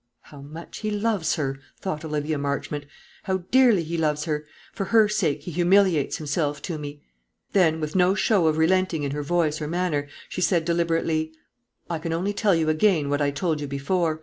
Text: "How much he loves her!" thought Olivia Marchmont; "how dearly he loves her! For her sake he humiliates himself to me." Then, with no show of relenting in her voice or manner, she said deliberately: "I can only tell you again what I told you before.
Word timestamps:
"How 0.21 0.41
much 0.41 0.79
he 0.79 0.89
loves 0.89 1.35
her!" 1.35 1.59
thought 1.79 2.03
Olivia 2.03 2.39
Marchmont; 2.39 2.87
"how 3.25 3.43
dearly 3.51 3.83
he 3.83 3.99
loves 3.99 4.25
her! 4.25 4.45
For 4.73 4.85
her 4.85 5.07
sake 5.07 5.43
he 5.43 5.51
humiliates 5.51 6.17
himself 6.17 6.59
to 6.63 6.79
me." 6.79 7.03
Then, 7.53 7.79
with 7.79 7.95
no 7.95 8.15
show 8.15 8.47
of 8.47 8.57
relenting 8.57 9.03
in 9.03 9.11
her 9.11 9.21
voice 9.21 9.61
or 9.61 9.67
manner, 9.67 10.07
she 10.27 10.41
said 10.41 10.65
deliberately: 10.65 11.33
"I 11.87 11.99
can 11.99 12.13
only 12.13 12.33
tell 12.33 12.55
you 12.55 12.67
again 12.67 13.11
what 13.11 13.21
I 13.21 13.29
told 13.29 13.61
you 13.61 13.67
before. 13.67 14.19